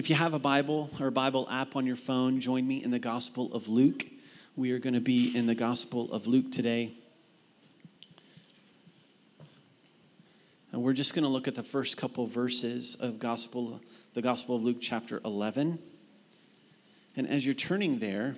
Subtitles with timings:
[0.00, 2.90] If you have a Bible or a Bible app on your phone, join me in
[2.90, 4.06] the Gospel of Luke.
[4.56, 6.94] We are going to be in the Gospel of Luke today.
[10.72, 13.78] And we're just going to look at the first couple verses of Gospel,
[14.14, 15.78] the Gospel of Luke, chapter 11.
[17.14, 18.36] And as you're turning there,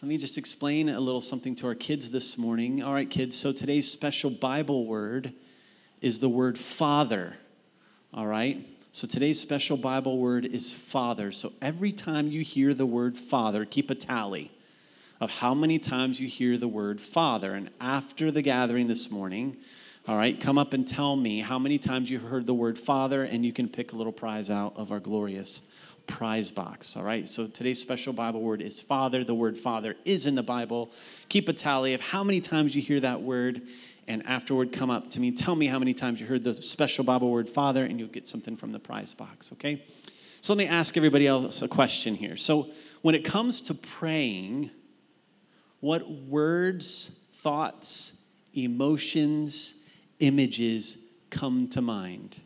[0.00, 2.82] let me just explain a little something to our kids this morning.
[2.82, 5.34] All right, kids, so today's special Bible word
[6.00, 7.36] is the word Father.
[8.16, 8.64] All right?
[8.92, 11.32] So today's special Bible word is Father.
[11.32, 14.52] So every time you hear the word Father, keep a tally
[15.20, 17.54] of how many times you hear the word Father.
[17.54, 19.56] And after the gathering this morning,
[20.06, 23.24] all right, come up and tell me how many times you heard the word Father,
[23.24, 25.68] and you can pick a little prize out of our glorious
[26.06, 26.96] prize box.
[26.96, 29.24] All right, so today's special Bible word is Father.
[29.24, 30.92] The word Father is in the Bible.
[31.30, 33.62] Keep a tally of how many times you hear that word,
[34.08, 35.30] and afterward come up to me.
[35.30, 38.28] Tell me how many times you heard the special Bible word Father, and you'll get
[38.28, 39.82] something from the prize box, okay?
[40.40, 42.36] So let me ask everybody else a question here.
[42.36, 42.68] So
[43.02, 44.70] when it comes to praying,
[45.80, 48.20] what words, thoughts,
[48.54, 49.74] emotions,
[50.18, 50.98] images
[51.30, 52.40] come to mind?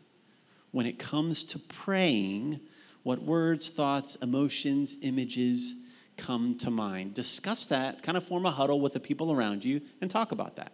[0.71, 2.59] When it comes to praying,
[3.03, 5.75] what words, thoughts, emotions, images
[6.17, 7.13] come to mind?
[7.13, 10.55] Discuss that, kind of form a huddle with the people around you, and talk about
[10.57, 10.73] that.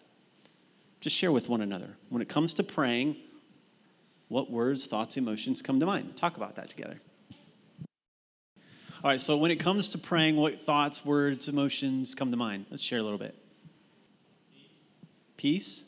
[1.06, 1.98] Just share with one another.
[2.10, 3.18] When it comes to praying,
[4.28, 6.18] what words, thoughts, emotions come to mind?
[6.18, 7.00] Talk about that together.
[9.04, 12.66] All right, so when it comes to praying, what thoughts, words, emotions come to mind?
[12.72, 13.36] Let's share a little bit.
[15.38, 15.84] Peace.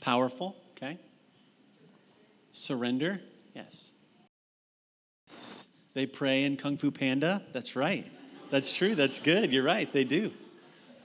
[0.00, 0.96] Powerful, okay.
[2.52, 3.20] Surrender,
[3.54, 3.92] yes.
[5.92, 7.42] They pray in Kung Fu Panda.
[7.52, 8.10] That's right.
[8.50, 8.94] That's true.
[8.94, 9.52] That's good.
[9.52, 9.92] You're right.
[9.92, 10.32] They do.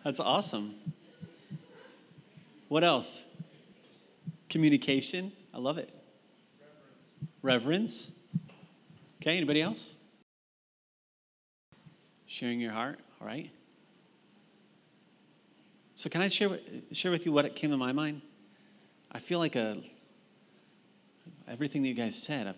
[0.03, 0.75] That's awesome.
[2.67, 3.23] What else?
[4.49, 5.31] Communication.
[5.53, 5.89] I love it.
[7.41, 8.11] Reverence.
[8.11, 8.11] Reverence.
[9.21, 9.97] Okay, anybody else?
[12.25, 13.51] Sharing your heart, all right?
[15.93, 16.57] So, can I share,
[16.91, 18.21] share with you what came to my mind?
[19.11, 19.77] I feel like a,
[21.47, 22.55] everything that you guys said, I'm,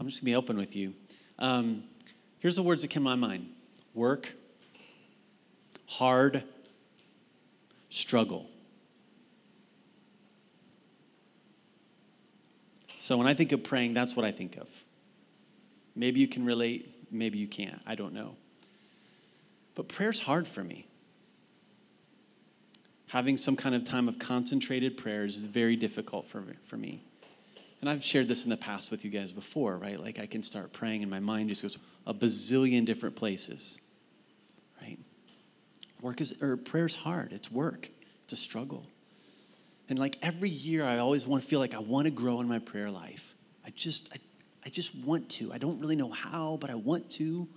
[0.00, 0.94] I'm just to be open with you.
[1.38, 1.82] Um,
[2.38, 3.48] here's the words that came to my mind
[3.92, 4.32] work,
[5.88, 6.44] hard,
[7.88, 8.46] struggle.
[12.96, 14.68] So, when I think of praying, that's what I think of.
[15.96, 17.80] Maybe you can relate, maybe you can't.
[17.86, 18.36] I don't know.
[19.74, 20.86] But prayer's hard for me.
[23.08, 27.02] Having some kind of time of concentrated prayer is very difficult for, for me.
[27.80, 29.98] And I've shared this in the past with you guys before, right?
[29.98, 33.80] Like I can start praying and my mind just goes a bazillion different places?
[36.00, 37.32] Work is, or prayer's hard.
[37.32, 37.90] It's work.
[38.24, 38.86] It's a struggle.
[39.88, 42.48] And like every year, I always want to feel like I want to grow in
[42.48, 43.34] my prayer life.
[43.66, 44.18] I just, I
[44.68, 45.50] I just want to.
[45.50, 47.48] I don't really know how, but I want to.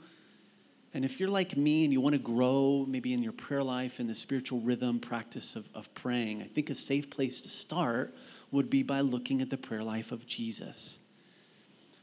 [0.93, 3.99] And if you're like me and you want to grow maybe in your prayer life
[3.99, 8.15] and the spiritual rhythm practice of, of praying, I think a safe place to start
[8.51, 10.99] would be by looking at the prayer life of Jesus.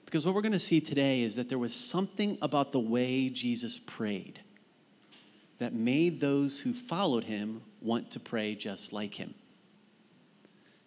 [0.04, 3.30] Because what we're going to see today is that there was something about the way
[3.30, 4.40] Jesus prayed
[5.58, 9.34] that made those who followed him want to pray just like him.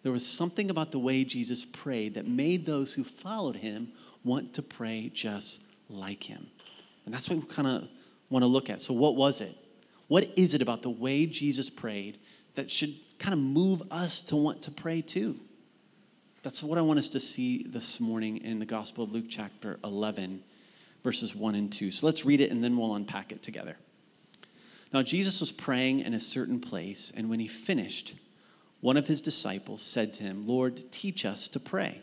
[0.02, 3.92] There was something about the way Jesus prayed that made those who followed him
[4.24, 6.48] want to pray just like him.
[7.04, 7.88] And that's what we kind of
[8.30, 8.80] want to look at.
[8.80, 9.56] So, what was it?
[10.08, 12.18] What is it about the way Jesus prayed
[12.54, 15.38] that should kind of move us to want to pray too?
[16.42, 19.78] That's what I want us to see this morning in the Gospel of Luke, chapter
[19.84, 20.42] 11,
[21.04, 21.92] verses 1 and 2.
[21.92, 23.76] So let's read it and then we'll unpack it together.
[24.92, 28.14] Now, Jesus was praying in a certain place, and when he finished,
[28.80, 32.02] one of his disciples said to him, Lord, teach us to pray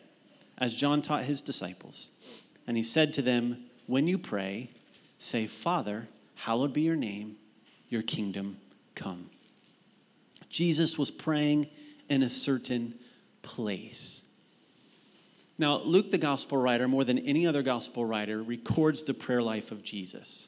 [0.57, 2.11] as John taught his disciples.
[2.67, 4.69] And he said to them, When you pray,
[5.17, 6.05] say, Father,
[6.35, 7.35] hallowed be your name,
[7.89, 8.57] your kingdom
[8.95, 9.29] come.
[10.49, 11.67] Jesus was praying
[12.09, 12.95] in a certain
[13.41, 14.25] place.
[15.58, 19.72] Now, Luke, the gospel writer, more than any other gospel writer, records the prayer life
[19.72, 20.47] of Jesus.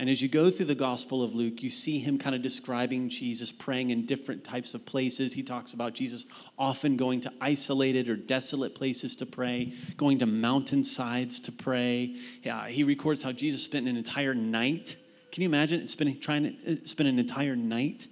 [0.00, 3.08] And as you go through the Gospel of Luke, you see him kind of describing
[3.08, 5.34] Jesus praying in different types of places.
[5.34, 6.24] He talks about Jesus
[6.56, 12.14] often going to isolated or desolate places to pray, going to mountainsides to pray.
[12.44, 14.96] Yeah, he records how Jesus spent an entire night.
[15.32, 18.06] Can you imagine spending, trying to uh, spend an entire night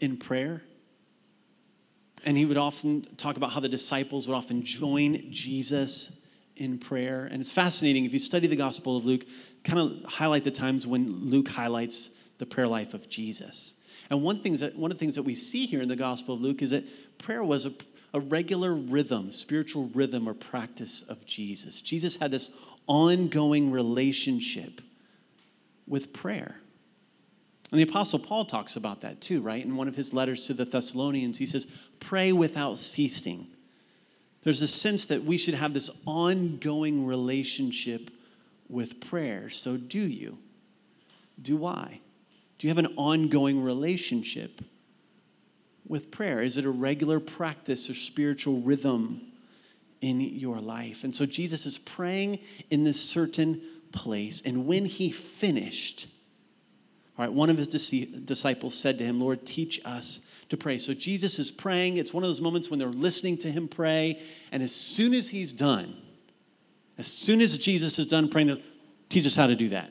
[0.00, 0.62] in prayer?
[2.26, 6.20] And he would often talk about how the disciples would often join Jesus
[6.56, 7.28] in prayer.
[7.30, 9.24] And it's fascinating if you study the Gospel of Luke,
[9.64, 13.74] kind of highlight the times when Luke highlights the prayer life of Jesus.
[14.10, 16.34] And one, things that, one of the things that we see here in the Gospel
[16.34, 16.84] of Luke is that
[17.18, 17.72] prayer was a,
[18.14, 21.80] a regular rhythm, spiritual rhythm or practice of Jesus.
[21.80, 22.50] Jesus had this
[22.86, 24.80] ongoing relationship
[25.86, 26.56] with prayer.
[27.72, 29.64] And the Apostle Paul talks about that too, right?
[29.64, 31.66] In one of his letters to the Thessalonians, he says,
[31.98, 33.48] Pray without ceasing.
[34.46, 38.12] There's a sense that we should have this ongoing relationship
[38.68, 39.50] with prayer.
[39.50, 40.38] So, do you?
[41.42, 41.98] Do I?
[42.56, 44.60] Do you have an ongoing relationship
[45.88, 46.42] with prayer?
[46.42, 49.20] Is it a regular practice or spiritual rhythm
[50.00, 51.02] in your life?
[51.02, 52.38] And so, Jesus is praying
[52.70, 53.60] in this certain
[53.90, 54.42] place.
[54.46, 56.06] And when he finished,
[57.18, 60.76] all right, one of his disciples said to him, Lord, teach us to pray.
[60.76, 61.96] So Jesus is praying.
[61.96, 64.20] It's one of those moments when they're listening to him pray.
[64.52, 65.96] And as soon as he's done,
[66.98, 68.62] as soon as Jesus is done praying,
[69.08, 69.90] teach us how to do that.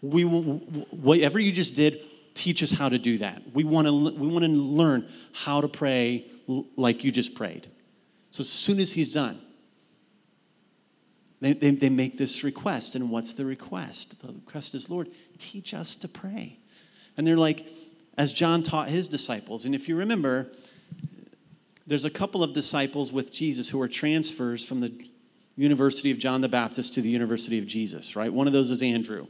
[0.00, 2.04] We, whatever you just did,
[2.34, 3.42] teach us how to do that.
[3.52, 6.30] We want to, we want to learn how to pray
[6.76, 7.66] like you just prayed.
[8.30, 9.40] So as soon as he's done,
[11.40, 12.94] they, they, they make this request.
[12.94, 14.20] And what's the request?
[14.20, 15.08] The request is, Lord,
[15.38, 16.58] teach us to pray.
[17.16, 17.66] And they're like,
[18.16, 19.64] as John taught his disciples.
[19.64, 20.50] And if you remember,
[21.86, 24.92] there's a couple of disciples with Jesus who are transfers from the
[25.56, 28.32] University of John the Baptist to the University of Jesus, right?
[28.32, 29.26] One of those is Andrew.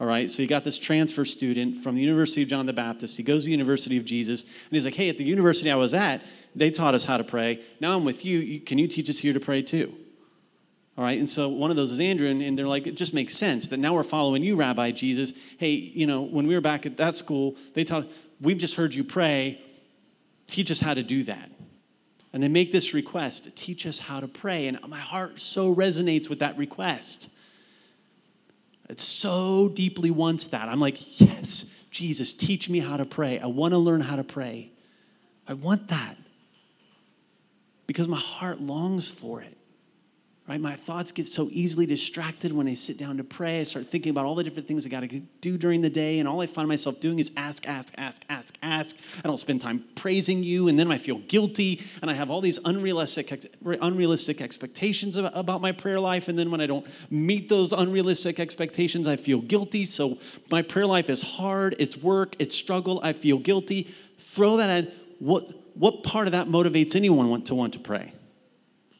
[0.00, 3.16] All right, so you got this transfer student from the University of John the Baptist.
[3.16, 5.76] He goes to the University of Jesus, and he's like, Hey, at the university I
[5.76, 6.22] was at,
[6.54, 7.60] they taught us how to pray.
[7.80, 8.60] Now I'm with you.
[8.60, 9.94] Can you teach us here to pray too?
[11.00, 13.14] All right, and so one of those is Andrew, and, and they're like, it just
[13.14, 15.32] makes sense that now we're following you, Rabbi Jesus.
[15.56, 18.06] Hey, you know, when we were back at that school, they taught,
[18.38, 19.62] we've just heard you pray.
[20.46, 21.50] Teach us how to do that.
[22.34, 24.66] And they make this request teach us how to pray.
[24.66, 27.30] And my heart so resonates with that request.
[28.90, 30.68] It so deeply wants that.
[30.68, 33.38] I'm like, yes, Jesus, teach me how to pray.
[33.38, 34.70] I want to learn how to pray.
[35.48, 36.18] I want that
[37.86, 39.56] because my heart longs for it
[40.50, 40.60] right?
[40.60, 43.60] My thoughts get so easily distracted when I sit down to pray.
[43.60, 46.18] I start thinking about all the different things I got to do during the day,
[46.18, 48.96] and all I find myself doing is ask, ask, ask, ask, ask.
[49.18, 52.40] I don't spend time praising you, and then I feel guilty, and I have all
[52.40, 57.72] these unrealistic, unrealistic expectations about my prayer life, and then when I don't meet those
[57.72, 59.84] unrealistic expectations, I feel guilty.
[59.84, 60.18] So
[60.50, 62.98] my prayer life is hard, it's work, it's struggle.
[63.04, 63.84] I feel guilty.
[64.18, 68.12] Throw that at what what part of that motivates anyone want to want to pray?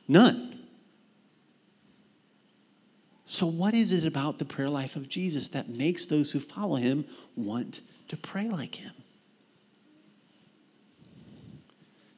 [0.07, 0.50] None.
[3.31, 6.75] So, what is it about the prayer life of Jesus that makes those who follow
[6.75, 7.05] him
[7.37, 8.91] want to pray like him?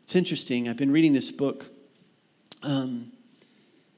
[0.04, 0.70] It's interesting.
[0.70, 1.66] I've been reading this book
[2.62, 3.12] um,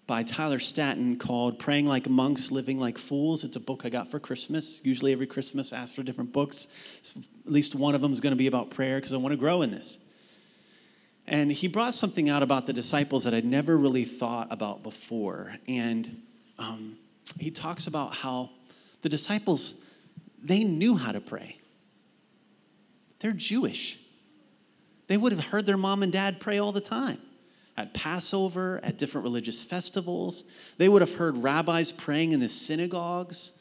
[0.09, 3.45] by Tyler Staton called Praying Like Monks, Living Like Fools.
[3.45, 4.81] It's a book I got for Christmas.
[4.85, 6.67] Usually, every Christmas, I ask for different books.
[7.03, 9.35] So at least one of them is going to be about prayer because I want
[9.35, 9.99] to grow in this.
[11.29, 15.55] And he brought something out about the disciples that I'd never really thought about before.
[15.69, 16.21] And
[16.59, 16.97] um,
[17.39, 18.51] he talks about how
[19.03, 19.75] the disciples,
[20.43, 21.59] they knew how to pray.
[23.21, 23.99] They're Jewish.
[25.07, 27.19] They would have heard their mom and dad pray all the time
[27.77, 30.45] at Passover, at different religious festivals.
[30.79, 33.59] They would have heard rabbis praying in the synagogues.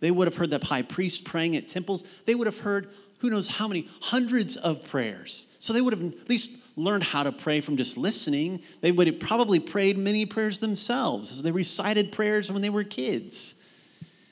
[0.00, 2.04] They would have heard the high priest praying at temples.
[2.24, 5.54] They would have heard who knows how many hundreds of prayers.
[5.58, 8.62] So they would have at least learned how to pray from just listening.
[8.80, 12.84] They would have probably prayed many prayers themselves as they recited prayers when they were
[12.84, 13.54] kids.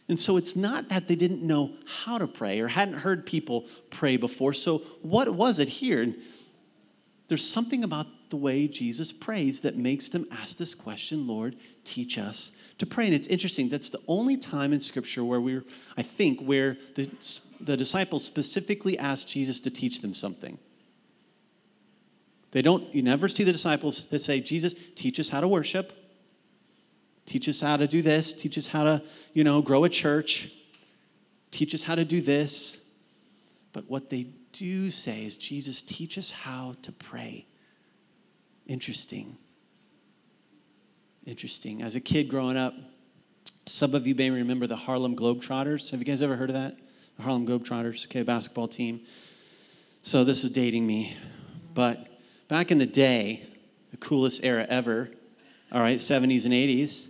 [0.08, 3.66] And so it's not that they didn't know how to pray or hadn't heard people
[3.90, 4.54] pray before.
[4.54, 6.14] So, what was it here?
[7.28, 12.18] There's something about the way Jesus prays that makes them ask this question Lord, teach
[12.18, 13.06] us to pray.
[13.06, 15.64] And it's interesting, that's the only time in Scripture where we're,
[15.96, 17.10] I think, where the,
[17.60, 20.58] the disciples specifically asked Jesus to teach them something.
[22.50, 25.92] They don't, you never see the disciples that say, Jesus, teach us how to worship.
[27.26, 28.32] Teach us how to do this.
[28.32, 29.02] Teach us how to,
[29.34, 30.50] you know, grow a church.
[31.50, 32.82] Teach us how to do this.
[33.74, 37.46] But what they do say is, Jesus, teach us how to pray.
[38.66, 39.36] Interesting.
[41.26, 41.82] Interesting.
[41.82, 42.74] As a kid growing up,
[43.66, 45.90] some of you may remember the Harlem Globetrotters.
[45.90, 46.78] Have you guys ever heard of that?
[47.16, 49.02] The Harlem Globetrotters, okay, basketball team.
[50.00, 51.14] So this is dating me,
[51.74, 52.07] but
[52.48, 53.42] back in the day,
[53.90, 55.10] the coolest era ever,
[55.70, 57.08] all right, 70s and 80s,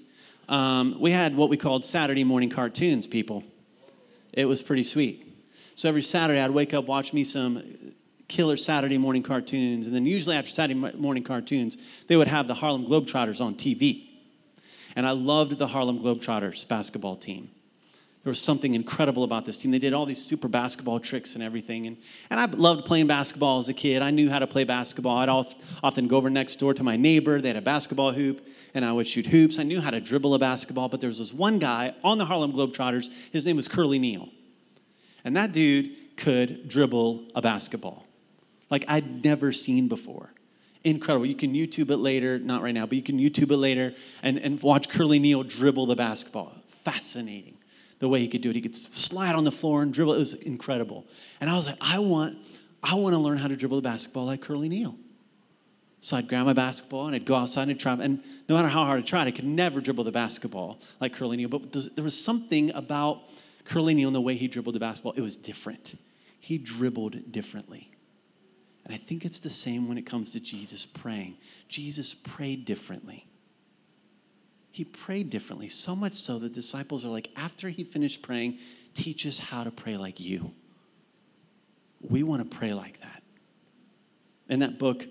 [0.49, 3.45] um, we had what we called Saturday morning cartoons, people.
[4.33, 5.25] It was pretty sweet.
[5.75, 7.62] So every Saturday, I'd wake up, watch me some
[8.26, 11.78] killer Saturday morning cartoons, and then usually after Saturday morning cartoons,
[12.09, 14.07] they would have the Harlem Globetrotters on TV.
[14.97, 17.50] And I loved the Harlem Globetrotters basketball team.
[18.25, 19.71] There was something incredible about this team.
[19.71, 21.87] They did all these super basketball tricks and everything.
[21.87, 21.97] And,
[22.31, 24.03] and I loved playing basketball as a kid.
[24.03, 25.17] I knew how to play basketball.
[25.19, 25.29] I'd
[25.83, 27.41] often go over next door to my neighbor.
[27.41, 29.59] They had a basketball hoop, and I would shoot hoops.
[29.59, 32.25] I knew how to dribble a basketball, but there was this one guy on the
[32.25, 33.11] Harlem Globetrotters.
[33.33, 34.29] His name was Curly Neal.
[35.25, 38.05] And that dude could dribble a basketball
[38.71, 40.33] like I'd never seen before.
[40.85, 41.27] Incredible.
[41.27, 44.39] You can YouTube it later, not right now, but you can YouTube it later and,
[44.39, 46.53] and watch Curly Neal dribble the basketball.
[46.67, 47.58] Fascinating
[47.99, 48.57] the way he could do it.
[48.57, 50.14] He could slide on the floor and dribble.
[50.14, 51.07] It was incredible.
[51.40, 52.38] And I was like, I want,
[52.83, 54.97] I want to learn how to dribble the basketball like Curly Neal.
[56.00, 57.95] So I'd grab my basketball and I'd go outside and try.
[57.95, 61.37] And no matter how hard I tried, I could never dribble the basketball like Curly
[61.37, 61.49] Neal.
[61.49, 63.23] But there was something about
[63.64, 65.12] Curly Neal and the way he dribbled the basketball.
[65.14, 65.99] It was different.
[66.38, 67.90] He dribbled differently.
[68.85, 71.37] And I think it's the same when it comes to Jesus praying.
[71.69, 73.28] Jesus prayed differently.
[74.79, 78.59] He prayed differently, so much so the disciples are like, after he finished praying,
[78.95, 80.53] teach us how to pray like you.
[82.01, 83.25] We want to pray like that.
[84.49, 85.05] In that book,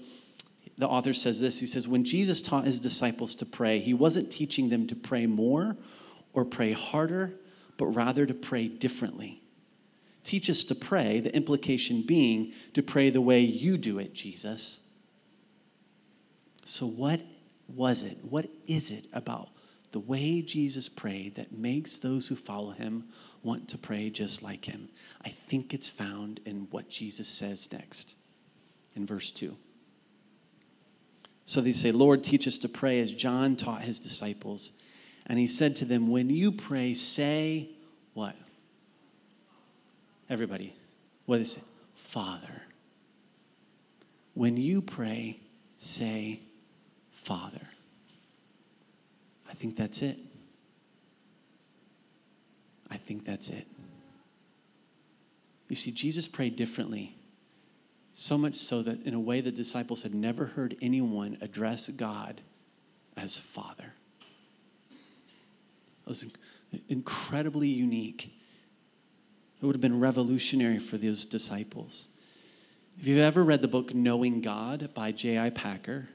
[0.78, 4.32] the author says this He says, When Jesus taught his disciples to pray, he wasn't
[4.32, 5.76] teaching them to pray more
[6.32, 7.34] or pray harder,
[7.76, 9.42] but rather to pray differently.
[10.24, 14.80] Teach us to pray, the implication being to pray the way you do it, Jesus.
[16.64, 17.20] So, what
[17.68, 18.18] was it?
[18.22, 19.50] What is it about
[19.98, 23.06] the way Jesus prayed that makes those who follow him
[23.42, 24.89] want to pray just like him?
[25.25, 28.16] I think it's found in what Jesus says next
[28.96, 29.58] in verse 2.
[31.46, 34.74] So they say, Lord, teach us to pray as John taught his disciples.
[35.25, 37.68] And he said to them, When you pray, say
[38.13, 38.36] what?
[40.30, 40.75] Everybody,
[41.25, 41.58] what it?
[41.96, 42.62] Father.
[44.36, 45.39] When you pray,
[45.75, 46.42] say,
[47.10, 47.68] Father.
[49.50, 50.18] I think that's it.
[52.89, 53.68] I think that's it.
[55.70, 57.16] You see, Jesus prayed differently,
[58.13, 62.42] so much so that in a way the disciples had never heard anyone address God
[63.18, 63.94] as Father.
[65.01, 66.25] It was
[66.88, 68.34] incredibly unique.
[69.62, 72.08] It would have been revolutionary for those disciples.
[73.00, 75.50] If you've ever read the book Knowing God by J.I.
[75.50, 76.08] Packer,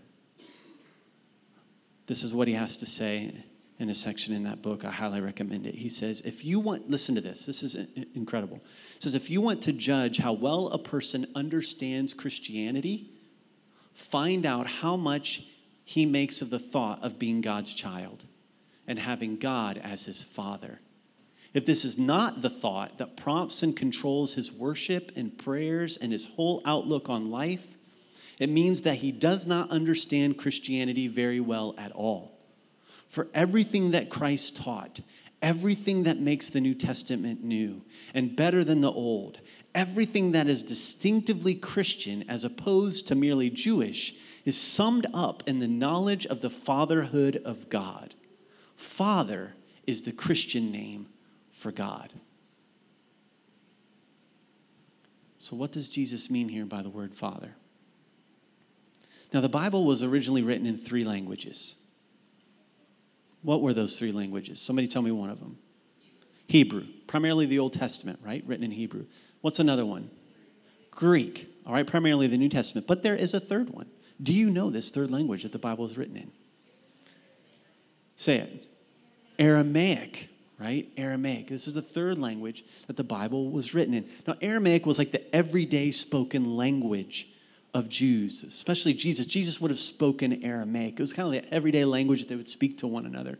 [2.13, 3.33] this is what he has to say
[3.79, 4.85] in a section in that book.
[4.85, 5.75] I highly recommend it.
[5.75, 7.75] He says, if you want, listen to this, this is
[8.15, 8.61] incredible.
[8.93, 13.11] He says, if you want to judge how well a person understands Christianity,
[13.95, 15.43] find out how much
[15.85, 18.27] he makes of the thought of being God's child
[18.87, 20.81] and having God as his father
[21.55, 26.11] if this is not the thought that prompts and controls his worship and prayers and
[26.11, 27.77] his whole outlook on life,
[28.43, 32.37] it means that he does not understand Christianity very well at all.
[33.07, 35.01] For everything that Christ taught,
[35.41, 37.83] everything that makes the New Testament new
[38.15, 39.39] and better than the Old,
[39.77, 45.69] everything that is distinctively Christian as opposed to merely Jewish, is summed up in the
[45.69, 48.17] knowledge of the fatherhood of God.
[48.75, 49.55] Father
[49.87, 51.07] is the Christian name
[51.53, 52.13] for God.
[55.39, 57.55] So, what does Jesus mean here by the word Father?
[59.33, 61.77] Now, the Bible was originally written in three languages.
[63.43, 64.61] What were those three languages?
[64.61, 65.59] Somebody tell me one of them.
[66.47, 68.45] Hebrew, primarily the Old Testament, right?
[68.47, 69.07] Written in Hebrew.
[69.41, 70.11] What's another one?
[70.91, 72.87] Greek, all right, primarily the New Testament.
[72.87, 73.87] But there is a third one.
[74.23, 76.31] Do you know this third language that the Bible is written in?
[78.17, 78.67] Say it.
[79.39, 80.29] Aramaic
[80.63, 80.89] right?
[80.97, 81.49] Aramaic.
[81.49, 84.09] This is the third language that the Bible was written in.
[84.29, 87.32] Now, Aramaic was like the everyday spoken language
[87.75, 89.27] of Jews, especially Jesus.
[89.27, 90.95] Jesus would have spoken Aramaic.
[90.95, 93.39] It was kind of the everyday language that they would speak to one another.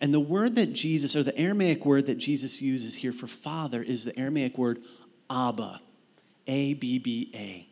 [0.00, 3.82] And the word that Jesus, or the Aramaic word that Jesus uses here for father,
[3.82, 4.82] is the Aramaic word
[5.28, 5.80] Abba.
[6.46, 7.68] A B B A.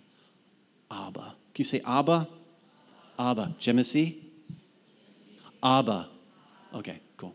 [0.94, 1.20] Abba.
[1.20, 2.28] Can you say Abba?
[3.18, 3.54] Abba.
[3.58, 4.18] Jemisi?
[5.62, 6.08] Abba.
[6.74, 7.00] Okay.
[7.16, 7.34] Cool.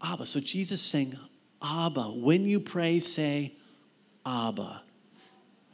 [0.00, 0.24] Abba.
[0.26, 1.18] So Jesus saying,
[1.60, 2.02] Abba.
[2.04, 3.54] When you pray, say,
[4.24, 4.82] Abba.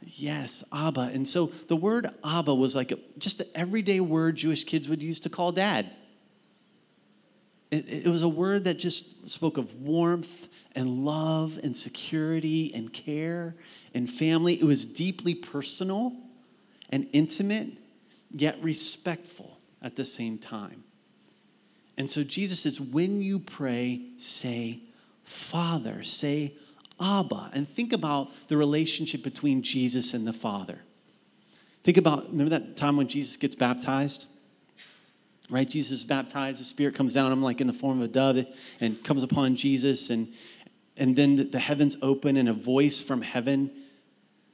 [0.05, 1.11] Yes, Abba.
[1.13, 5.01] And so the word Abba was like a, just an everyday word Jewish kids would
[5.01, 5.89] use to call dad.
[7.71, 12.93] It, it, was a word that just spoke of warmth and love and security and
[12.93, 13.55] care
[13.93, 14.53] and family.
[14.53, 16.13] It was deeply personal
[16.89, 17.69] and intimate,
[18.31, 20.83] yet respectful at the same time.
[21.97, 24.81] And so Jesus says, when you pray, say,
[25.23, 26.53] Father, say,
[26.99, 27.51] Abba.
[27.53, 30.79] And think about the relationship between Jesus and the Father.
[31.83, 34.27] Think about, remember that time when Jesus gets baptized?
[35.49, 35.69] Right?
[35.69, 38.45] Jesus is baptized, the Spirit comes down I'm like in the form of a dove
[38.81, 40.09] and comes upon Jesus.
[40.09, 40.33] And,
[40.97, 43.71] and then the heavens open and a voice from heaven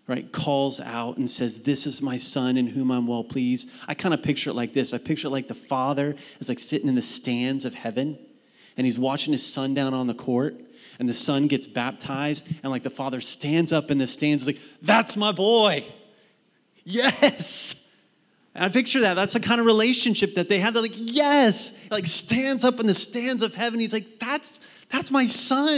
[0.08, 3.94] right calls out and says this is my son in whom i'm well pleased i
[3.94, 6.90] kind of picture it like this i picture it like the father is like sitting
[6.90, 8.18] in the stands of heaven
[8.78, 10.56] and he's watching his son down on the court
[11.02, 14.60] and the son gets baptized and like the father stands up in the stands like
[14.82, 15.84] that's my boy
[16.86, 17.76] yes
[18.54, 19.14] and I picture that.
[19.14, 20.74] That's the kind of relationship that they had.
[20.74, 23.80] They're like, yes, like stands up in the stands of heaven.
[23.80, 25.78] He's like, that's that's my son.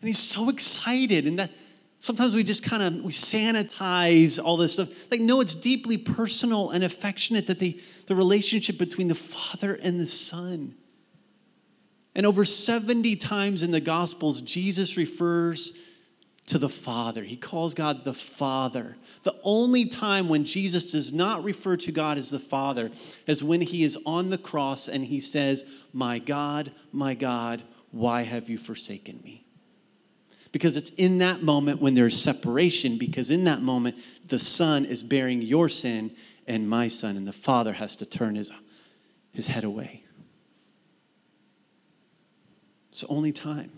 [0.00, 1.26] And he's so excited.
[1.26, 1.52] And that
[1.98, 5.10] sometimes we just kind of we sanitize all this stuff.
[5.10, 10.00] Like, no, it's deeply personal and affectionate that the, the relationship between the Father and
[10.00, 10.74] the Son.
[12.16, 15.74] And over 70 times in the Gospels, Jesus refers
[16.46, 17.22] to the Father.
[17.22, 18.96] He calls God the Father.
[19.22, 22.90] The only time when Jesus does not refer to God as the Father
[23.26, 28.22] is when he is on the cross and he says, My God, my God, why
[28.22, 29.44] have you forsaken me?
[30.52, 35.02] Because it's in that moment when there's separation, because in that moment, the Son is
[35.02, 38.52] bearing your sin and my son, and the Father has to turn his,
[39.32, 40.05] his head away.
[42.96, 43.70] It's only time.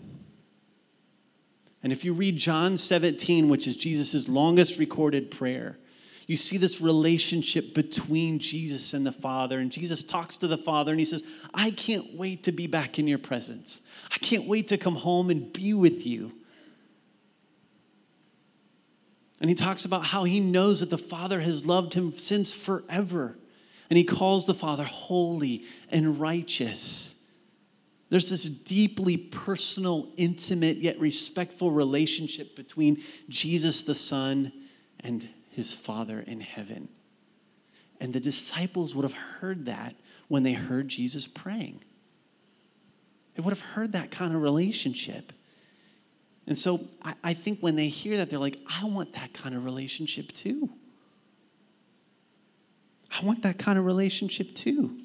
[1.83, 5.77] And if you read John 17, which is Jesus' longest recorded prayer,
[6.25, 9.59] you see this relationship between Jesus and the Father.
[9.59, 11.21] And Jesus talks to the Father and he says,
[11.53, 13.81] I can't wait to be back in your presence.
[14.09, 16.31] I can't wait to come home and be with you.
[19.41, 23.37] And he talks about how he knows that the Father has loved him since forever.
[23.89, 27.18] And he calls the Father holy and righteous.
[28.09, 34.51] There's this deeply personal, intimate, yet respectful relationship between Jesus the Son
[35.01, 36.89] and his Father in heaven.
[37.99, 39.95] And the disciples would have heard that
[40.27, 41.81] when they heard Jesus praying.
[43.35, 45.31] They would have heard that kind of relationship.
[46.47, 49.55] And so I, I think when they hear that, they're like, I want that kind
[49.55, 50.69] of relationship too.
[53.11, 54.97] I want that kind of relationship too.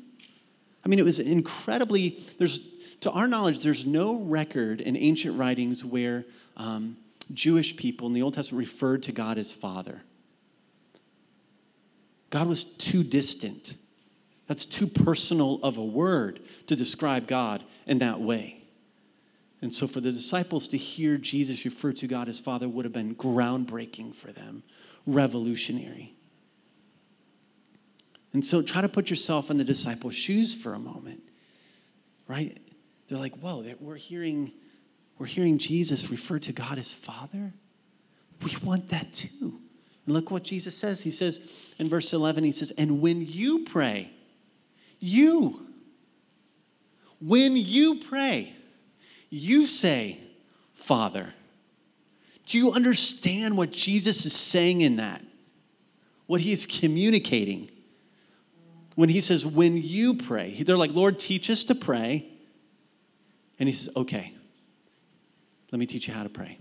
[0.85, 2.61] I mean, it was incredibly, there's,
[3.01, 6.25] to our knowledge, there's no record in ancient writings where
[6.57, 6.97] um,
[7.33, 10.03] Jewish people in the Old Testament referred to God as Father.
[12.31, 13.75] God was too distant.
[14.47, 18.65] That's too personal of a word to describe God in that way.
[19.63, 22.93] And so, for the disciples to hear Jesus refer to God as Father would have
[22.93, 24.63] been groundbreaking for them,
[25.07, 26.15] revolutionary.
[28.35, 31.23] And so, try to put yourself in the disciples' shoes for a moment,
[32.29, 32.59] right?
[33.15, 34.51] They're like, whoa, we're hearing,
[35.19, 37.53] we're hearing Jesus refer to God as Father.
[38.43, 39.61] We want that too.
[40.05, 41.01] And look what Jesus says.
[41.01, 44.11] He says in verse 11, he says, And when you pray,
[44.99, 45.65] you,
[47.21, 48.53] when you pray,
[49.31, 50.19] you say,
[50.73, 51.33] Father.
[52.47, 55.23] Do you understand what Jesus is saying in that?
[56.27, 57.71] What he is communicating?
[58.97, 62.33] When he says, when you pray, they're like, Lord, teach us to pray.
[63.65, 64.31] And he says, okay,
[65.73, 66.59] let me teach you how to pray.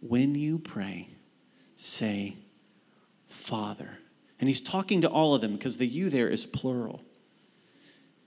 [0.00, 1.08] When you pray,
[1.76, 2.36] say,
[3.26, 3.88] Father.
[4.38, 7.00] And he's talking to all of them because the you there is plural.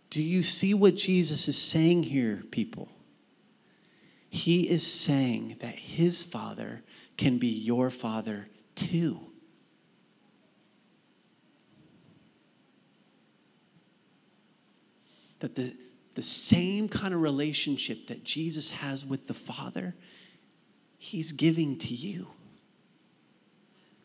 [0.09, 2.89] Do you see what Jesus is saying here, people?
[4.27, 6.81] He is saying that his father
[7.15, 9.19] can be your father too.
[15.41, 15.75] That the,
[16.15, 19.95] the same kind of relationship that Jesus has with the Father,
[20.97, 22.27] he's giving to you.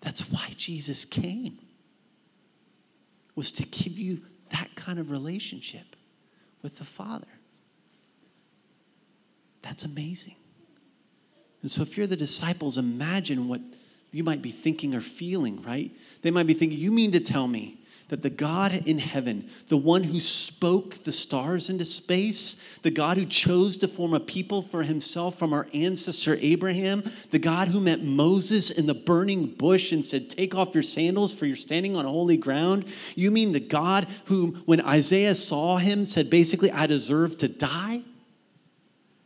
[0.00, 1.58] That's why Jesus came,
[3.34, 5.96] was to give you that kind of relationship
[6.62, 7.26] with the Father.
[9.62, 10.36] That's amazing.
[11.62, 13.60] And so, if you're the disciples, imagine what
[14.12, 15.90] you might be thinking or feeling, right?
[16.22, 17.77] They might be thinking, You mean to tell me
[18.08, 23.18] that the God in heaven, the one who spoke the stars into space, the God
[23.18, 27.80] who chose to form a people for himself from our ancestor Abraham, the God who
[27.80, 31.96] met Moses in the burning bush and said, Take off your sandals for you're standing
[31.96, 36.86] on holy ground, you mean the God who, when Isaiah saw him, said basically, I
[36.86, 38.02] deserve to die?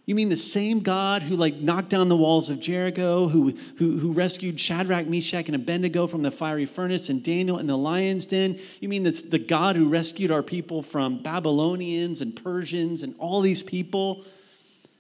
[0.04, 3.98] You mean the same God who like knocked down the walls of Jericho, who, who,
[3.98, 8.26] who rescued Shadrach, Meshach, and Abednego from the fiery furnace and Daniel in the lion's
[8.26, 8.58] den?
[8.80, 13.40] You mean that's the God who rescued our people from Babylonians and Persians and all
[13.42, 14.24] these people?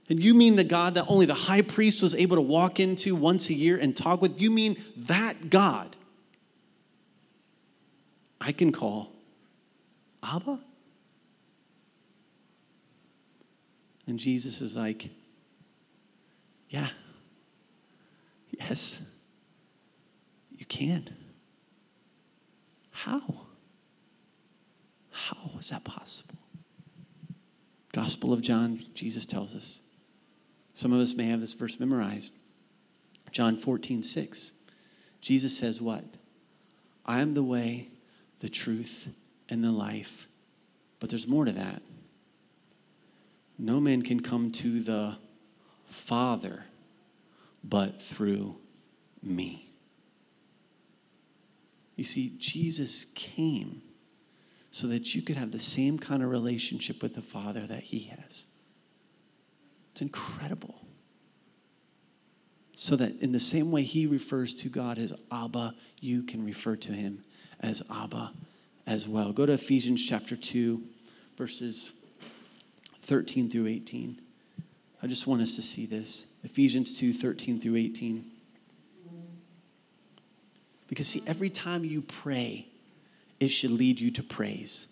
[0.08, 3.16] And you mean the God that only the high priest was able to walk into
[3.16, 4.40] once a year and talk with?
[4.40, 5.96] You mean that God
[8.40, 9.12] I can call
[10.22, 10.60] Abba?
[14.06, 15.10] And Jesus is like,
[16.68, 16.88] Yeah.
[18.58, 19.02] Yes.
[20.50, 21.08] You can.
[22.90, 23.22] How?
[25.10, 26.36] How is that possible?
[27.92, 29.80] Gospel of John, Jesus tells us.
[30.72, 32.34] Some of us may have this verse memorized.
[33.30, 34.52] John 14, 6.
[35.20, 36.04] Jesus says, What?
[37.04, 37.88] I am the way,
[38.40, 39.08] the truth,
[39.48, 40.28] and the life.
[41.00, 41.82] But there's more to that.
[43.58, 45.16] No man can come to the
[45.84, 46.64] Father
[47.62, 48.56] but through
[49.22, 49.72] me.
[51.96, 53.82] You see, Jesus came
[54.70, 58.00] so that you could have the same kind of relationship with the Father that He
[58.16, 58.46] has.
[59.92, 60.80] It's incredible.
[62.74, 66.74] So that in the same way He refers to God as Abba, you can refer
[66.76, 67.22] to Him
[67.60, 68.32] as Abba
[68.86, 69.32] as well.
[69.32, 70.82] Go to Ephesians chapter 2,
[71.36, 71.92] verses
[73.02, 74.20] 13 through 18.
[75.02, 76.26] I just want us to see this.
[76.44, 78.24] Ephesians 2 13 through 18.
[80.86, 82.68] Because, see, every time you pray,
[83.40, 84.88] it should lead you to praise.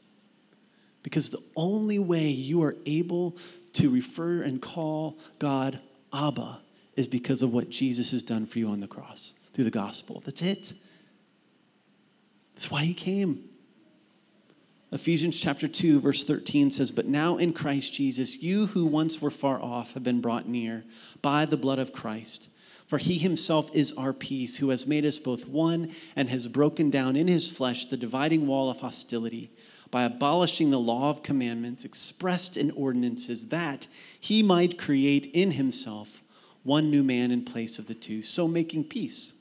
[1.02, 3.36] Because the only way you are able
[3.74, 5.78] to refer and call God
[6.12, 6.60] Abba
[6.96, 10.22] is because of what Jesus has done for you on the cross through the gospel.
[10.24, 10.72] That's it.
[12.54, 13.49] That's why he came.
[14.92, 19.30] Ephesians chapter 2, verse 13 says, But now in Christ Jesus, you who once were
[19.30, 20.84] far off have been brought near
[21.22, 22.48] by the blood of Christ.
[22.88, 26.90] For he himself is our peace, who has made us both one and has broken
[26.90, 29.52] down in his flesh the dividing wall of hostility
[29.92, 33.86] by abolishing the law of commandments expressed in ordinances, that
[34.18, 36.20] he might create in himself
[36.64, 39.34] one new man in place of the two, so making peace,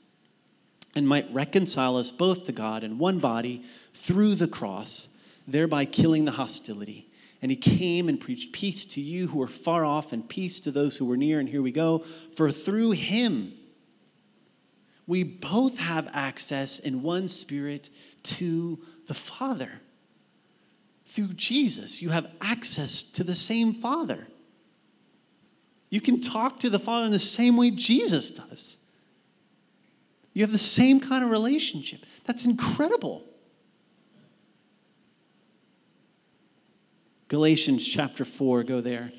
[0.94, 5.08] and might reconcile us both to God in one body through the cross,
[5.46, 7.10] thereby killing the hostility.
[7.42, 10.70] And he came and preached peace to you who are far off and peace to
[10.70, 11.40] those who were near.
[11.40, 12.00] And here we go.
[12.34, 13.54] For through him,
[15.06, 17.88] we both have access in one spirit
[18.24, 19.72] to the Father.
[21.06, 24.28] Through Jesus, you have access to the same Father.
[25.88, 28.78] You can talk to the Father in the same way Jesus does.
[30.32, 32.06] You have the same kind of relationship.
[32.24, 33.24] That's incredible.
[37.30, 39.12] Galatians chapter 4, go there.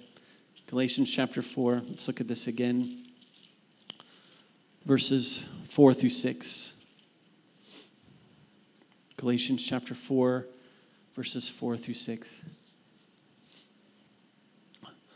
[0.68, 3.06] Galatians chapter 4, let's look at this again.
[4.86, 6.76] Verses 4 through 6.
[9.16, 10.46] Galatians chapter 4,
[11.16, 12.44] verses 4 through 6.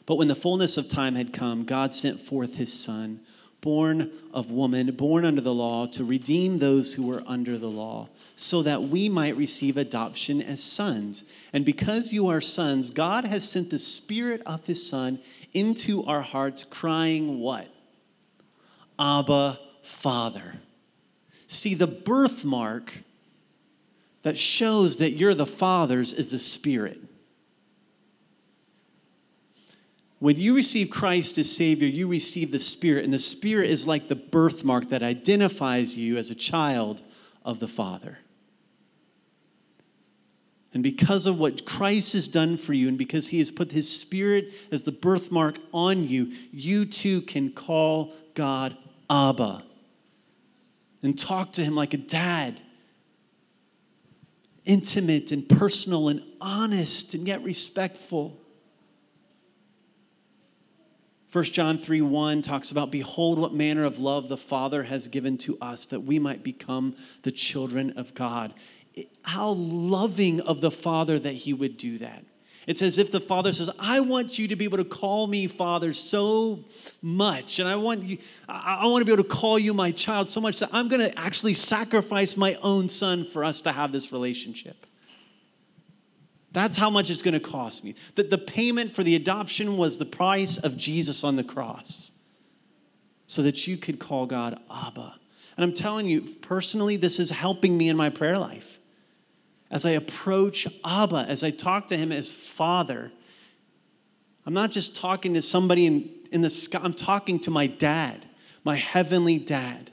[0.05, 3.19] But when the fullness of time had come, God sent forth his Son,
[3.65, 8.07] born of woman, born under the law, to redeem those who were under the law
[8.35, 11.23] so that we might receive adoption as sons.
[11.51, 15.19] And because you are sons, God has sent the Spirit of His Son
[15.51, 17.67] into our hearts, crying, What?
[18.99, 20.59] Abba, Father.
[21.47, 23.01] See, the birthmark
[24.21, 26.99] that shows that you're the Father's is the Spirit.
[30.19, 34.07] When you receive Christ as Savior, you receive the Spirit, and the Spirit is like
[34.07, 37.01] the birthmark that identifies you as a child
[37.43, 38.19] of the Father.
[40.73, 43.89] And because of what Christ has done for you, and because he has put his
[43.89, 48.75] spirit as the birthmark on you, you too can call God
[49.09, 49.63] Abba
[51.01, 52.59] and talk to him like a dad.
[54.65, 58.37] Intimate and personal and honest and yet respectful.
[61.35, 65.37] 1 John 3 1 talks about, Behold, what manner of love the Father has given
[65.39, 68.53] to us that we might become the children of God
[69.23, 72.23] how loving of the Father that he would do that.
[72.67, 75.45] It's as if the Father says, I want you to be able to call me
[75.45, 76.65] Father so
[77.01, 77.59] much.
[77.59, 78.17] And I want you,
[78.49, 81.01] I want to be able to call you my child so much that I'm going
[81.01, 84.87] to actually sacrifice my own son for us to have this relationship.
[86.55, 87.95] That's how much it's going to cost me.
[88.15, 92.11] That the payment for the adoption was the price of Jesus on the cross.
[93.27, 95.19] So that you could call God Abba.
[95.57, 98.79] And I'm telling you, personally, this is helping me in my prayer life
[99.69, 103.11] as I approach Abba, as I talk to him as Father,
[104.45, 108.25] I'm not just talking to somebody in, in the sky, I'm talking to my dad,
[108.63, 109.91] my heavenly dad.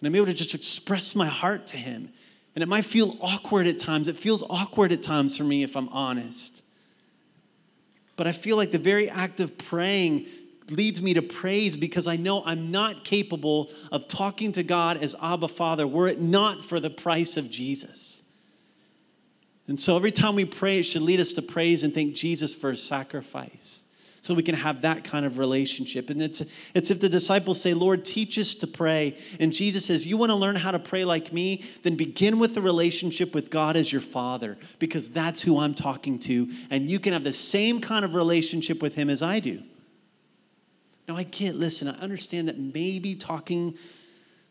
[0.00, 2.12] And I'm able to just express my heart to him.
[2.60, 4.06] And it might feel awkward at times.
[4.06, 6.62] It feels awkward at times for me, if I'm honest.
[8.16, 10.26] But I feel like the very act of praying
[10.68, 15.16] leads me to praise because I know I'm not capable of talking to God as
[15.22, 18.22] Abba Father were it not for the price of Jesus.
[19.66, 22.54] And so every time we pray, it should lead us to praise and thank Jesus
[22.54, 23.84] for his sacrifice.
[24.22, 26.10] So we can have that kind of relationship.
[26.10, 26.42] And it's,
[26.74, 29.16] it's if the disciples say, Lord, teach us to pray.
[29.38, 31.64] And Jesus says, You want to learn how to pray like me?
[31.82, 36.18] Then begin with the relationship with God as your Father, because that's who I'm talking
[36.20, 36.48] to.
[36.70, 39.62] And you can have the same kind of relationship with Him as I do.
[41.08, 43.76] Now, I get, listen, I understand that maybe talking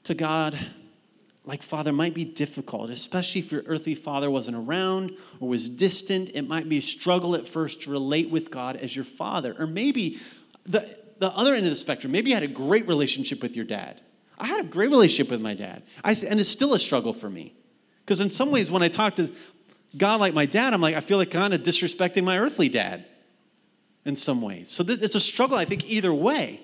[0.03, 0.59] to God
[1.45, 6.31] like father might be difficult, especially if your earthly father wasn't around or was distant.
[6.33, 9.55] It might be a struggle at first to relate with God as your father.
[9.57, 10.19] Or maybe
[10.65, 13.65] the, the other end of the spectrum, maybe you had a great relationship with your
[13.65, 14.01] dad.
[14.37, 17.29] I had a great relationship with my dad, I, and it's still a struggle for
[17.29, 17.53] me.
[18.05, 19.29] Because in some ways, when I talk to
[19.97, 23.05] God like my dad, I'm like, I feel like kind of disrespecting my earthly dad
[24.05, 24.69] in some ways.
[24.69, 26.61] So th- it's a struggle, I think, either way.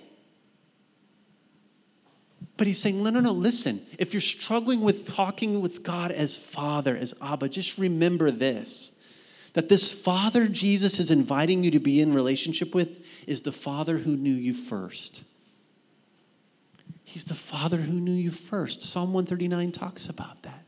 [2.58, 3.86] But he's saying, no, no, no, listen.
[3.98, 8.92] If you're struggling with talking with God as Father, as Abba, just remember this
[9.54, 14.00] that this Father Jesus is inviting you to be in relationship with is the Father
[14.00, 15.24] who knew you first.
[17.06, 18.82] He's the Father who knew you first.
[18.82, 20.66] Psalm 139 talks about that.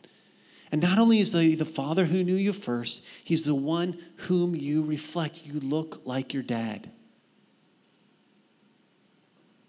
[0.72, 4.56] And not only is the, the Father who knew you first, He's the one whom
[4.56, 5.46] you reflect.
[5.46, 6.90] You look like your dad.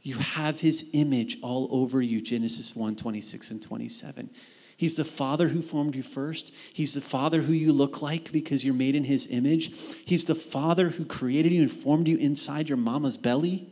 [0.09, 4.31] You have his image all over you, Genesis 1 26 and 27.
[4.75, 6.55] He's the father who formed you first.
[6.73, 9.71] He's the father who you look like because you're made in his image.
[10.07, 13.71] He's the father who created you and formed you inside your mama's belly.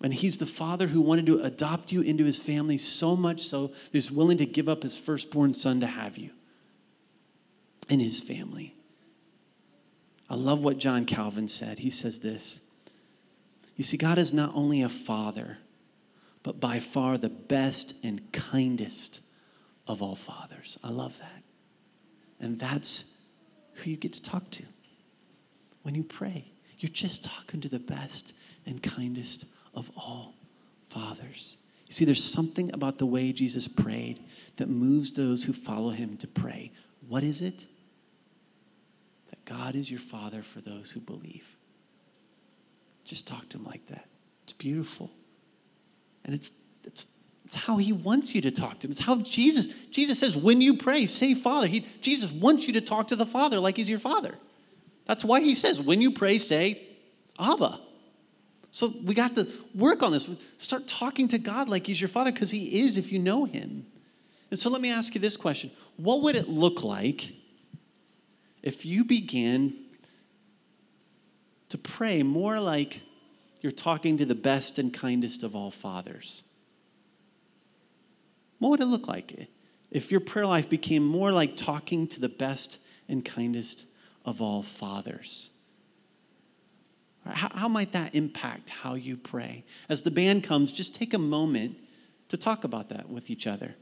[0.00, 3.66] And he's the father who wanted to adopt you into his family so much so
[3.66, 6.30] that he's willing to give up his firstborn son to have you
[7.88, 8.76] in his family.
[10.30, 11.80] I love what John Calvin said.
[11.80, 12.60] He says this
[13.78, 15.58] you see, God is not only a father,
[16.42, 19.20] but by far the best and kindest
[19.86, 20.76] of all fathers.
[20.82, 21.42] I love that.
[22.40, 23.14] And that's
[23.74, 24.64] who you get to talk to
[25.82, 26.44] when you pray.
[26.78, 28.34] You're just talking to the best
[28.66, 30.34] and kindest of all
[30.88, 31.56] fathers.
[31.86, 34.18] You see, there's something about the way Jesus prayed
[34.56, 36.72] that moves those who follow him to pray.
[37.06, 37.66] What is it?
[39.30, 41.57] That God is your Father for those who believe.
[43.08, 44.06] Just talk to him like that.
[44.44, 45.10] It's beautiful.
[46.26, 46.52] And it's,
[46.84, 47.06] it's,
[47.46, 48.90] it's how he wants you to talk to him.
[48.90, 51.68] It's how Jesus, Jesus says, when you pray, say Father.
[51.68, 54.34] He, Jesus wants you to talk to the Father like he's your Father.
[55.06, 56.82] That's why he says, when you pray, say
[57.40, 57.80] Abba.
[58.72, 60.28] So we got to work on this.
[60.58, 63.86] Start talking to God like he's your Father because he is if you know him.
[64.50, 67.32] And so let me ask you this question What would it look like
[68.62, 69.72] if you began
[71.68, 73.00] to pray more like
[73.60, 76.44] you're talking to the best and kindest of all fathers.
[78.58, 79.48] What would it look like
[79.90, 82.78] if your prayer life became more like talking to the best
[83.08, 83.86] and kindest
[84.24, 85.50] of all fathers?
[87.26, 89.64] How, might that impact how you pray?
[89.88, 91.76] As the band comes, just take a moment
[92.28, 93.74] to talk about that with each other.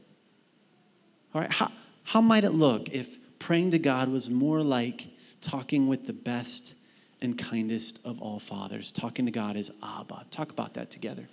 [1.33, 1.71] All right, how,
[2.03, 5.07] how might it look if praying to God was more like
[5.39, 6.75] talking with the best
[7.21, 8.91] and kindest of all fathers.
[8.91, 10.25] Talking to God is Abba.
[10.31, 11.27] Talk about that together.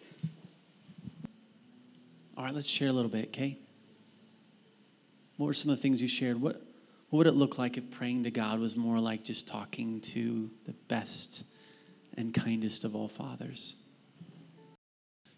[2.36, 3.58] All right, let's share a little bit, okay?
[5.36, 6.40] What were some of the things you shared?
[6.40, 6.56] What,
[7.10, 10.50] what would it look like if praying to God was more like just talking to
[10.66, 11.44] the best
[12.16, 13.76] and kindest of all fathers?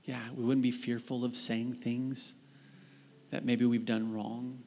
[0.05, 2.35] Yeah, we wouldn't be fearful of saying things
[3.31, 4.61] that maybe we've done wrong.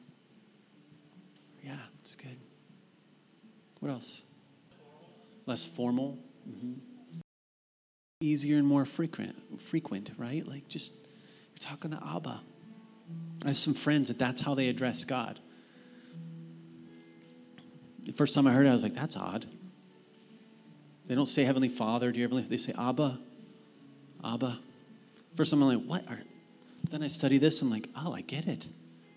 [1.64, 2.38] Yeah, it's good.
[3.80, 4.22] What else?
[5.50, 6.16] Less formal,
[6.48, 6.74] mm-hmm.
[8.20, 10.46] easier and more frequent, frequent, right?
[10.46, 12.40] Like just you're talking to Abba.
[13.44, 15.40] I have some friends that that's how they address God.
[18.04, 19.44] The first time I heard it, I was like, that's odd.
[21.06, 23.18] They don't say Heavenly Father, dear Heavenly, they say Abba,
[24.24, 24.60] Abba.
[25.34, 26.08] First time I'm like, what?
[26.08, 26.20] Are,
[26.90, 28.68] then I study this, I'm like, oh, I get it.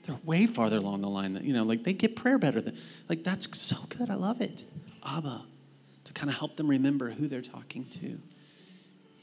[0.03, 1.33] They're way farther along the line.
[1.33, 2.75] That, you know, like they get prayer better than,
[3.07, 4.09] like that's so good.
[4.09, 4.63] I love it.
[5.05, 5.43] Abba
[6.05, 8.19] to kind of help them remember who they're talking to.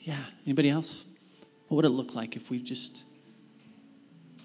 [0.01, 0.23] Yeah.
[0.47, 1.07] Anybody else?
[1.69, 3.05] What would it look like if we just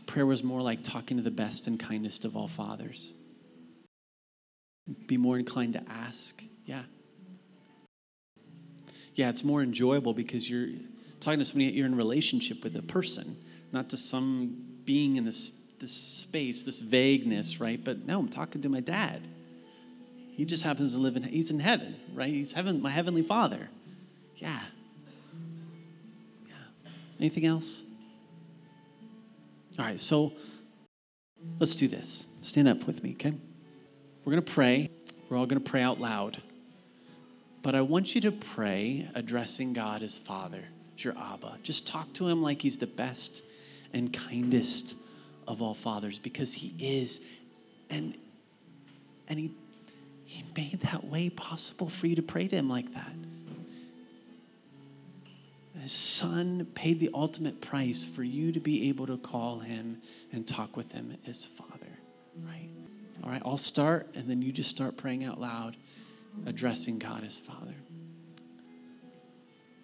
[0.05, 3.13] prayer was more like talking to the best and kindest of all fathers?
[5.07, 6.43] Be more inclined to ask.
[6.65, 6.83] Yeah.
[9.15, 10.69] Yeah, it's more enjoyable because you're
[11.19, 13.37] talking to somebody you're in relationship with a person,
[13.71, 17.83] not to some being in this this space, this vagueness, right?
[17.83, 19.21] But no, I'm talking to my dad.
[20.35, 22.29] He just happens to live in, he's in heaven, right?
[22.29, 23.69] He's heaven, my heavenly father.
[24.35, 24.59] Yeah.
[26.45, 26.53] Yeah.
[27.19, 27.85] Anything else?
[29.79, 30.33] All right, so
[31.59, 32.25] let's do this.
[32.41, 33.33] Stand up with me, okay?
[34.25, 34.89] We're going to pray.
[35.29, 36.41] We're all going to pray out loud.
[37.61, 40.63] But I want you to pray addressing God as Father,
[40.97, 41.59] as your Abba.
[41.63, 43.43] Just talk to him like he's the best
[43.93, 44.95] and kindest
[45.47, 47.21] of all fathers because he is.
[47.89, 48.17] And,
[49.29, 49.51] and he,
[50.25, 53.13] he made that way possible for you to pray to him like that.
[55.79, 60.47] His son paid the ultimate price for you to be able to call him and
[60.47, 61.99] talk with him as Father,
[62.43, 62.69] right?
[63.23, 65.77] All right, I'll start, and then you just start praying out loud,
[66.47, 67.75] addressing God as Father.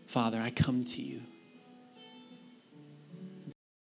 [0.07, 1.21] Father, I come to you